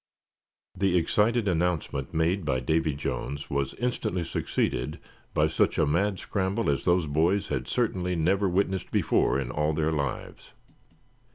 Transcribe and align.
The 0.75 0.97
excited 0.97 1.47
announcement 1.47 2.11
made 2.11 2.43
by 2.43 2.59
Davy 2.59 2.95
Jones 2.95 3.51
was 3.51 3.75
instantly 3.75 4.23
succeeded 4.23 4.97
by 5.35 5.45
such 5.45 5.77
a 5.77 5.85
mad 5.85 6.17
scramble 6.17 6.71
as 6.71 6.85
those 6.85 7.05
boys 7.05 7.49
had 7.49 7.67
certainly 7.67 8.15
never 8.15 8.49
witnessed 8.49 8.89
before 8.89 9.39
in 9.39 9.51
all 9.51 9.73
their 9.73 9.91
lives. 9.91 10.53